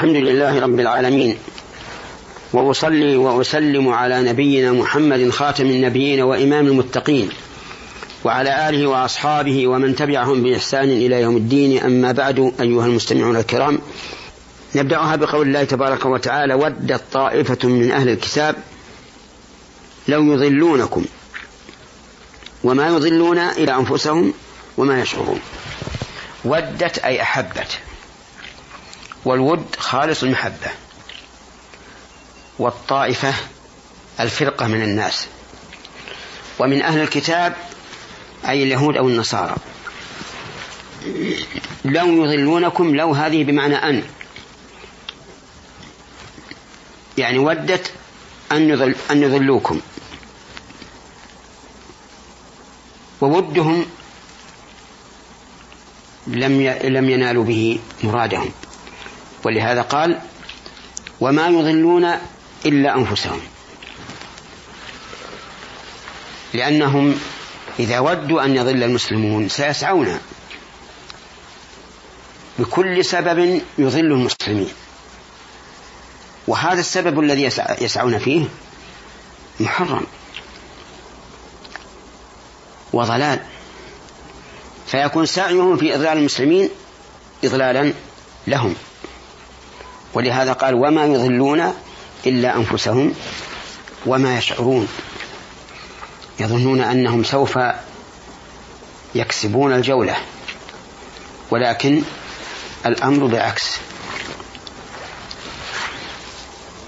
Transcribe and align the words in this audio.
الحمد 0.00 0.16
لله 0.16 0.60
رب 0.60 0.80
العالمين. 0.80 1.36
وأصلي 2.52 3.16
وأسلم 3.16 3.88
على 3.88 4.22
نبينا 4.22 4.72
محمد 4.72 5.30
خاتم 5.30 5.66
النبيين 5.66 6.22
وإمام 6.22 6.66
المتقين. 6.66 7.28
وعلى 8.24 8.68
آله 8.68 8.86
وأصحابه 8.86 9.66
ومن 9.66 9.96
تبعهم 9.96 10.42
بإحسان 10.42 10.84
إلى 10.84 11.20
يوم 11.20 11.36
الدين. 11.36 11.82
أما 11.82 12.12
بعد 12.12 12.52
أيها 12.60 12.86
المستمعون 12.86 13.36
الكرام 13.36 13.78
نبدأها 14.74 15.16
بقول 15.16 15.46
الله 15.46 15.64
تبارك 15.64 16.06
وتعالى 16.06 16.54
ودت 16.54 17.02
طائفة 17.12 17.68
من 17.68 17.90
أهل 17.90 18.08
الكتاب 18.08 18.56
لو 20.08 20.32
يضلونكم 20.32 21.04
وما 22.64 22.88
يضلون 22.88 23.38
إلى 23.38 23.74
أنفسهم 23.74 24.32
وما 24.76 25.00
يشعرون. 25.00 25.40
ودت 26.44 26.98
أي 26.98 27.22
أحبت. 27.22 27.78
والود 29.24 29.76
خالص 29.78 30.22
المحبة 30.22 30.70
والطائفة 32.58 33.34
الفرقة 34.20 34.66
من 34.66 34.82
الناس 34.82 35.26
ومن 36.58 36.82
أهل 36.82 37.00
الكتاب 37.00 37.56
أي 38.48 38.62
اليهود 38.62 38.96
أو 38.96 39.08
النصارى. 39.08 39.56
لو 41.84 42.24
يضلونكم 42.24 42.96
لو 42.96 43.12
هذه 43.12 43.44
بمعنى 43.44 43.74
أن 43.74 44.02
يعني 47.18 47.38
ودت 47.38 47.92
أن, 48.52 48.70
يضل 48.70 48.94
أن 49.10 49.22
يضلوكم. 49.22 49.80
وودهم 53.20 53.86
لم 56.26 56.60
لم 56.84 57.10
ينالوا 57.10 57.44
به 57.44 57.80
مرادهم. 58.02 58.52
ولهذا 59.44 59.82
قال 59.82 60.20
وما 61.20 61.48
يضلون 61.48 62.10
إلا 62.66 62.96
أنفسهم. 62.96 63.40
لأنهم 66.54 67.20
إذا 67.78 67.98
ودوا 67.98 68.44
أن 68.44 68.56
يضل 68.56 68.82
المسلمون 68.82 69.48
سيسعون 69.48 70.18
بكل 72.58 73.04
سبب 73.04 73.62
يضل 73.78 74.12
المسلمين. 74.12 74.72
وهذا 76.46 76.80
السبب 76.80 77.20
الذي 77.20 77.50
يسعون 77.80 78.18
فيه 78.18 78.44
محرم 79.60 80.06
وضلال. 82.92 83.40
فيكون 84.86 85.26
سعيهم 85.26 85.76
في 85.76 85.94
إضلال 85.94 86.18
المسلمين 86.18 86.70
إضلالا 87.44 87.92
لهم. 88.46 88.74
ولهذا 90.14 90.52
قال 90.52 90.74
وما 90.74 91.04
يضلون 91.04 91.74
إلا 92.26 92.56
أنفسهم 92.56 93.14
وما 94.06 94.38
يشعرون. 94.38 94.88
يظنون 96.40 96.80
أنهم 96.80 97.24
سوف 97.24 97.58
يكسبون 99.14 99.72
الجولة 99.72 100.16
ولكن 101.50 102.02
الأمر 102.86 103.26
بالعكس. 103.26 103.76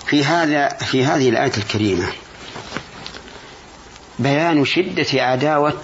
في 0.07 0.25
هذا 0.25 0.69
في 0.69 1.05
هذه 1.05 1.29
الآية 1.29 1.53
الكريمة 1.57 2.13
بيان 4.19 4.65
شدة 4.65 5.23
عداوة 5.23 5.83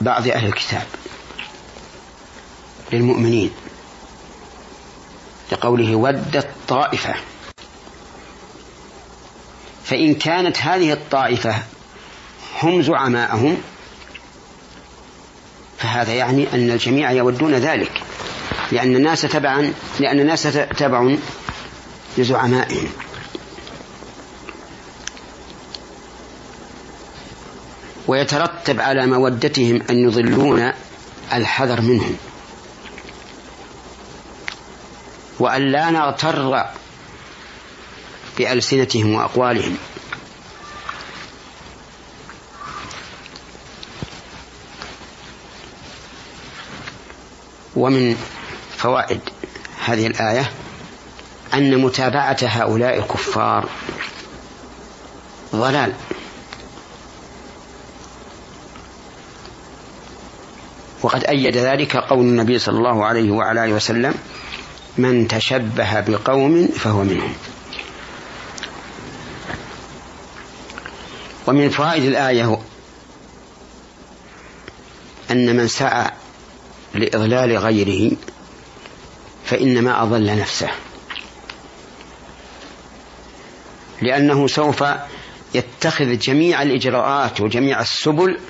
بعض 0.00 0.28
أهل 0.28 0.46
الكتاب 0.46 0.86
للمؤمنين. 2.92 3.50
لقوله 5.58 5.96
ودت 5.96 6.48
طائفة 6.68 7.14
فإن 9.84 10.14
كانت 10.14 10.58
هذه 10.58 10.92
الطائفة 10.92 11.54
هم 12.62 12.82
زعماءهم 12.82 13.56
فهذا 15.78 16.12
يعني 16.12 16.46
أن 16.54 16.70
الجميع 16.70 17.12
يودون 17.12 17.54
ذلك 17.54 18.02
لأن 18.72 18.96
الناس 18.96 19.22
تبعا 19.22 19.72
لأن 20.00 20.20
الناس 20.20 20.42
تبع 20.78 21.16
لزعمائهم. 22.18 22.88
ويترتب 28.06 28.80
على 28.80 29.06
مودتهم 29.06 29.82
أن 29.90 29.98
يضلون 29.98 30.72
الحذر 31.32 31.80
منهم. 31.80 32.16
وأن 35.38 35.72
لا 35.72 35.90
نغتر 35.90 36.64
بألسنتهم 38.38 39.14
وأقوالهم. 39.14 39.76
ومن 47.76 48.16
فوائد 48.76 49.20
هذه 49.84 50.06
الآية 50.06 50.52
أن 51.54 51.78
متابعة 51.78 52.36
هؤلاء 52.42 52.98
الكفار 52.98 53.68
ضلال. 55.54 55.92
وقد 61.02 61.24
أيد 61.24 61.56
ذلك 61.56 61.96
قول 61.96 62.20
النبي 62.20 62.58
صلى 62.58 62.78
الله 62.78 63.04
عليه 63.04 63.30
وعلى 63.30 63.64
آله 63.64 63.72
وسلم 63.72 64.14
من 64.98 65.28
تشبه 65.28 66.00
بقوم 66.00 66.66
فهو 66.66 67.02
منهم. 67.02 67.34
ومن 71.46 71.70
فوائد 71.70 72.04
الآية 72.04 72.58
أن 75.30 75.56
من 75.56 75.68
سعى 75.68 76.10
لإضلال 76.94 77.58
غيره 77.58 78.16
فإنما 79.44 80.02
أضل 80.02 80.38
نفسه. 80.38 80.70
لأنه 84.02 84.46
سوف 84.46 84.84
يتخذ 85.54 86.18
جميع 86.18 86.62
الإجراءات 86.62 87.40
وجميع 87.40 87.80
السبل 87.80 88.40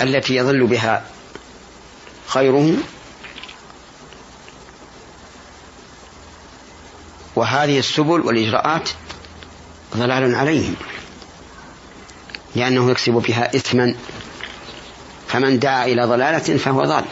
التي 0.00 0.36
يضل 0.36 0.66
بها 0.66 1.04
خيره 2.26 2.76
وهذه 7.40 7.78
السبل 7.78 8.20
والإجراءات 8.20 8.90
ضلال 9.96 10.34
عليهم 10.34 10.74
لأنه 12.54 12.90
يكسب 12.90 13.12
بها 13.12 13.56
إثما 13.56 13.94
فمن 15.28 15.58
دعا 15.58 15.84
إلى 15.86 16.04
ضلالة 16.04 16.56
فهو 16.58 16.84
ضال. 16.84 17.04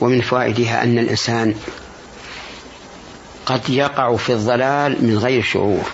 ومن 0.00 0.20
فوائدها 0.20 0.82
أن 0.82 0.98
الإنسان 0.98 1.54
قد 3.46 3.70
يقع 3.70 4.16
في 4.16 4.32
الضلال 4.32 5.04
من 5.04 5.18
غير 5.18 5.42
شعور 5.42 5.90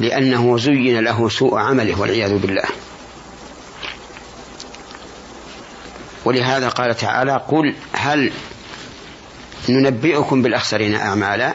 لأنه 0.00 0.58
زين 0.58 1.00
له 1.00 1.28
سوء 1.28 1.58
عمله 1.58 2.00
والعياذ 2.00 2.38
بالله. 2.38 2.64
ولهذا 6.24 6.68
قال 6.68 6.96
تعالى 6.96 7.40
قل 7.48 7.74
هل 7.92 8.32
ننبئكم 9.68 10.42
بالأخسرين 10.42 10.94
أعمالا؟ 10.94 11.54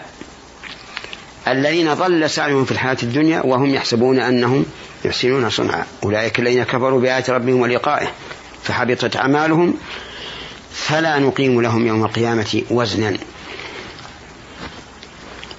الذين 1.47 1.93
ضل 1.93 2.29
سعيهم 2.29 2.65
في 2.65 2.71
الحياة 2.71 2.97
الدنيا 3.03 3.41
وهم 3.41 3.75
يحسبون 3.75 4.19
أنهم 4.19 4.65
يحسنون 5.05 5.49
صنعا. 5.49 5.85
أولئك 6.03 6.39
الذين 6.39 6.63
كفروا 6.63 7.01
بآيات 7.01 7.29
ربهم 7.29 7.61
ولقائه 7.61 8.07
فحبطت 8.63 9.15
أعمالهم 9.15 9.73
فلا 10.73 11.19
نقيم 11.19 11.61
لهم 11.61 11.87
يوم 11.87 12.05
القيامة 12.05 12.61
وزنا. 12.69 13.17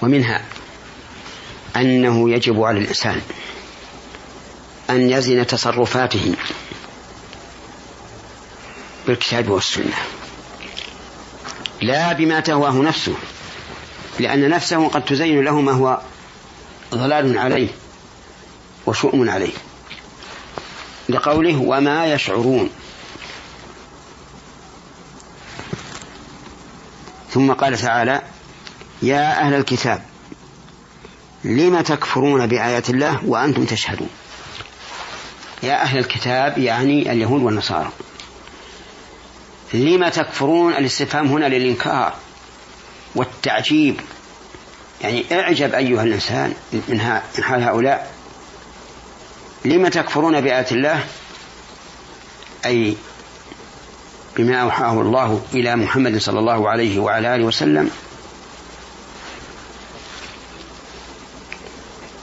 ومنها 0.02 0.44
أنه 1.76 2.30
يجب 2.30 2.62
على 2.62 2.78
الإنسان 2.78 3.20
أن 4.90 5.10
يزن 5.10 5.46
تصرفاته 5.46 6.34
بالكتاب 9.08 9.48
والسنة. 9.48 9.96
لا 11.82 12.12
بما 12.12 12.40
تهواه 12.40 12.72
نفسه 12.72 13.14
لأن 14.20 14.50
نفسه 14.50 14.88
قد 14.88 15.04
تزين 15.04 15.44
له 15.44 15.60
ما 15.60 15.72
هو 15.72 16.00
ضلال 16.94 17.38
عليه 17.38 17.68
وشؤم 18.86 19.30
عليه. 19.30 19.52
لقوله 21.08 21.56
وما 21.56 22.12
يشعرون 22.12 22.70
ثم 27.30 27.52
قال 27.52 27.78
تعالى 27.78 28.22
يا 29.02 29.40
أهل 29.40 29.54
الكتاب 29.54 30.02
لم 31.44 31.80
تكفرون 31.80 32.46
بآيات 32.46 32.90
الله 32.90 33.24
وأنتم 33.24 33.64
تشهدون؟ 33.64 34.10
يا 35.62 35.82
أهل 35.82 35.98
الكتاب 35.98 36.58
يعني 36.58 37.12
اليهود 37.12 37.42
والنصارى. 37.42 37.92
لم 39.74 40.08
تكفرون 40.08 40.72
الاستفهام 40.72 41.26
هنا 41.26 41.46
للإنكار 41.46 42.14
والتعجيب. 43.14 44.00
يعني 45.00 45.24
اعجب 45.32 45.74
أيها 45.74 46.02
الإنسان 46.02 46.54
من 46.88 47.00
حال 47.42 47.62
هؤلاء. 47.62 48.14
لم 49.64 49.88
تكفرون 49.88 50.40
بآيات 50.40 50.72
الله؟ 50.72 51.04
أي 52.66 52.96
بما 54.36 54.56
أوحاه 54.56 55.00
الله 55.00 55.42
إلى 55.54 55.76
محمد 55.76 56.18
صلى 56.18 56.38
الله 56.38 56.68
عليه 56.70 56.98
وعلى 56.98 57.34
آله 57.34 57.44
وسلم. 57.44 57.90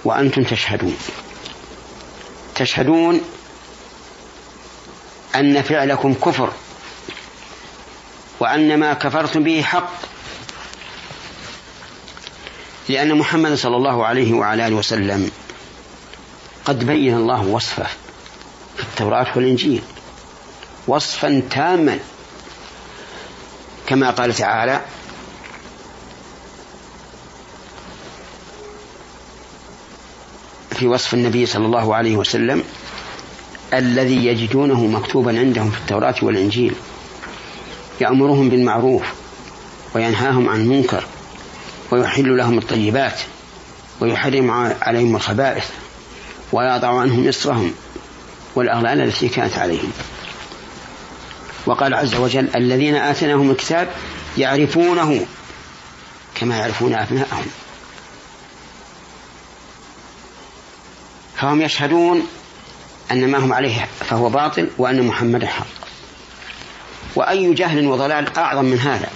وأنتم 0.04 0.44
تشهدون. 0.44 0.98
تشهدون 2.56 3.22
أن 5.36 5.62
فعلكم 5.62 6.14
كفر. 6.14 6.54
وأن 8.56 8.80
ما 8.80 8.94
كفرتم 8.94 9.44
به 9.44 9.62
حق. 9.62 9.92
لأن 12.90 13.18
محمد 13.18 13.54
صلى 13.54 13.76
الله 13.76 14.06
عليه 14.06 14.34
وعلى 14.34 14.68
آله 14.68 14.76
وسلم 14.76 15.32
قد 16.66 16.84
بين 16.84 17.16
الله 17.16 17.48
وصفه 17.48 17.88
في 18.78 18.84
التوراة 18.84 19.28
والإنجيل. 19.36 19.82
وصفا 20.88 21.42
تاما. 21.52 22.00
كما 23.88 24.10
قال 24.10 24.34
تعالى 24.34 24.82
في 30.72 30.88
وصف 30.88 31.14
النبي 31.14 31.46
صلى 31.46 31.66
الله 31.66 31.96
عليه 31.96 32.18
وسلم 32.18 32.64
الذي 33.74 34.26
يجدونه 34.26 34.86
مكتوبا 34.86 35.40
عندهم 35.40 35.72
في 35.72 35.78
التوراة 35.78 36.16
والإنجيل. 36.22 36.76
يأمرهم 38.02 38.50
بالمعروف 38.50 39.04
وينهاهم 39.96 40.50
عن 40.50 40.62
المنكر 40.62 41.04
ويحل 41.92 42.38
لهم 42.38 42.58
الطيبات 42.58 43.20
ويحرم 44.00 44.52
عليهم 44.82 45.16
الخبائث 45.16 45.70
ويضع 46.52 47.00
عنهم 47.00 47.28
إصرهم 47.28 47.74
والأغلال 48.56 49.02
التي 49.02 49.30
كانت 49.30 49.58
عليهم. 49.58 49.92
وقال 51.66 51.94
عز 51.94 52.16
وجل 52.16 52.50
الذين 52.56 52.96
آتيناهم 52.96 53.52
الكتاب 53.52 53.88
يعرفونه 54.38 55.26
كما 56.36 56.58
يعرفون 56.58 56.94
أبناءهم. 56.94 57.46
فهم 61.36 61.62
يشهدون 61.62 62.28
أن 63.12 63.28
ما 63.28 63.38
هم 63.38 63.54
عليه 63.54 63.88
فهو 64.00 64.30
باطل 64.30 64.70
وأن 64.78 65.02
محمدا 65.02 65.48
حق. 65.48 65.85
وأي 67.16 67.54
جهل 67.54 67.88
وضلال 67.88 68.38
أعظم 68.38 68.66
من 68.66 68.80
هذا. 68.80 69.10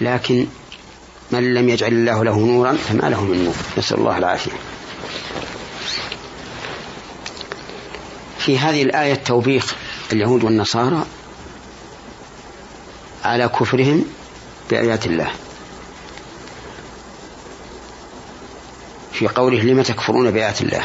لكن 0.00 0.46
من 1.30 1.54
لم 1.54 1.68
يجعل 1.68 1.92
الله 1.92 2.24
له 2.24 2.38
نورا 2.38 2.72
فما 2.72 3.08
له 3.08 3.24
من 3.24 3.44
نور. 3.44 3.54
نسأل 3.78 3.98
الله 3.98 4.18
العافية. 4.18 4.52
في 8.38 8.58
هذه 8.58 8.82
الآية 8.82 9.14
توبيخ 9.14 9.74
اليهود 10.12 10.44
والنصارى 10.44 11.04
على 13.24 13.48
كفرهم 13.48 14.04
بآيات 14.70 15.06
الله. 15.06 15.30
في 19.12 19.28
قوله 19.28 19.62
لم 19.62 19.82
تكفرون 19.82 20.30
بآيات 20.30 20.60
الله؟ 20.60 20.84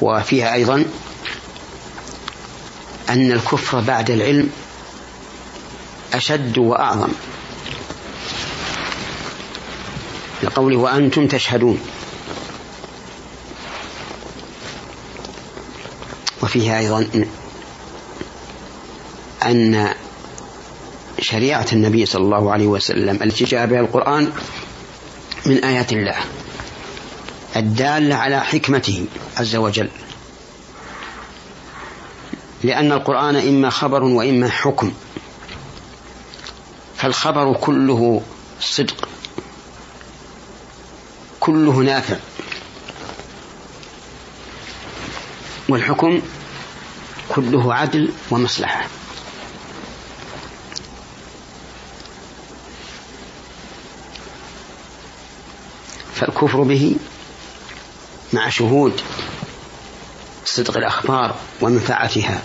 وفيها 0.00 0.54
أيضا 0.54 0.84
أن 3.08 3.32
الكفر 3.32 3.80
بعد 3.80 4.10
العلم 4.10 4.50
أشد 6.14 6.58
وأعظم. 6.58 7.08
لقوله 10.42 10.76
وأنتم 10.76 11.26
تشهدون. 11.26 11.80
وفيها 16.42 16.78
أيضا 16.78 17.06
أن 19.42 19.94
شريعة 21.20 21.66
النبي 21.72 22.06
صلى 22.06 22.22
الله 22.22 22.52
عليه 22.52 22.66
وسلم 22.66 23.18
التي 23.22 23.44
جاء 23.44 23.66
بها 23.66 23.80
القرآن 23.80 24.32
من 25.46 25.64
آيات 25.64 25.92
الله. 25.92 26.16
الدالة 27.56 28.14
على 28.14 28.40
حكمته 28.40 29.06
عز 29.36 29.56
وجل. 29.56 29.88
لأن 32.64 32.92
القرآن 32.92 33.36
إما 33.36 33.70
خبر 33.70 34.02
وإما 34.02 34.48
حكم. 34.48 34.92
فالخبر 36.96 37.52
كله 37.52 38.22
صدق. 38.60 39.08
كله 41.40 41.72
نافع. 41.72 42.16
والحكم 45.68 46.22
كله 47.28 47.74
عدل 47.74 48.12
ومصلحة. 48.30 48.86
فالكفر 56.14 56.62
به 56.62 56.96
مع 58.32 58.48
شهود 58.48 59.00
صدق 60.44 60.76
الأخبار 60.76 61.34
ومنفعتها. 61.60 62.42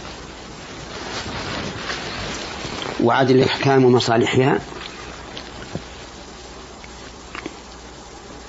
وعدل 3.04 3.36
الإحكام 3.36 3.86
ومصالحها. 3.86 4.60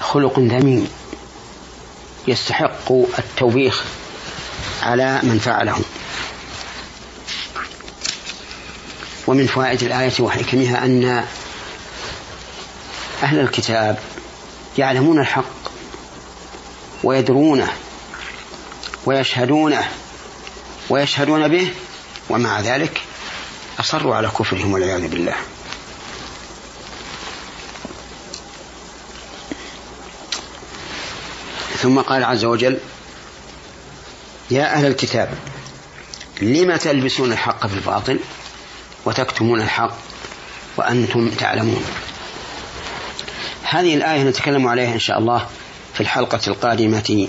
خلق 0.00 0.38
ذميم. 0.38 0.88
يستحق 2.28 2.92
التوبيخ 3.18 3.84
على 4.82 5.20
من 5.22 5.38
فعله. 5.38 5.78
ومن 9.26 9.46
فوائد 9.46 9.82
الآية 9.82 10.12
وحكمها 10.20 10.84
أن 10.84 11.24
أهل 13.22 13.38
الكتاب 13.40 13.98
يعلمون 14.78 15.20
الحق 15.20 15.55
ويدرونه 17.06 17.68
ويشهدونه 19.06 19.88
ويشهدون 20.90 21.48
به 21.48 21.72
ومع 22.30 22.60
ذلك 22.60 23.00
أصروا 23.80 24.16
على 24.16 24.28
كفرهم 24.28 24.72
والعياذ 24.72 25.08
بالله. 25.08 25.34
ثم 31.82 32.00
قال 32.00 32.24
عز 32.24 32.44
وجل 32.44 32.78
يا 34.50 34.74
أهل 34.74 34.86
الكتاب 34.86 35.34
لم 36.42 36.76
تلبسون 36.76 37.32
الحق 37.32 37.66
بالباطل 37.66 38.20
وتكتمون 39.04 39.60
الحق 39.60 39.96
وأنتم 40.76 41.30
تعلمون؟ 41.30 41.84
هذه 43.62 43.94
الآية 43.94 44.22
نتكلم 44.22 44.68
عليها 44.68 44.94
إن 44.94 44.98
شاء 45.00 45.18
الله 45.18 45.46
في 45.96 46.02
الحلقة 46.02 46.40
القادمة. 46.46 47.28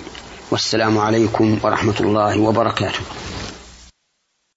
والسلام 0.51 0.97
عليكم 0.97 1.59
ورحمة 1.63 1.95
الله 1.99 2.39
وبركاته. 2.39 2.99